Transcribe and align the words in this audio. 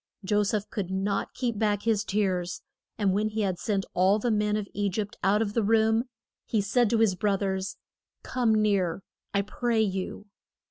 Jo 0.23 0.41
seph 0.41 0.67
could 0.71 0.89
not 0.89 1.35
keep 1.35 1.59
back 1.59 1.83
his 1.83 2.03
tears, 2.03 2.63
and 2.97 3.13
when 3.13 3.29
he 3.29 3.41
had 3.41 3.59
sent 3.59 3.85
all 3.93 4.17
the 4.17 4.31
men 4.31 4.57
of 4.57 4.67
E 4.73 4.89
gypt 4.89 5.15
out 5.23 5.43
of 5.43 5.53
the 5.53 5.61
room, 5.61 6.05
he 6.47 6.59
said 6.59 6.89
to 6.89 6.97
his 6.97 7.13
broth 7.13 7.43
ers, 7.43 7.77
Come 8.23 8.55
near, 8.55 9.03
I 9.31 9.43
pray 9.43 9.81
you. 9.83 10.25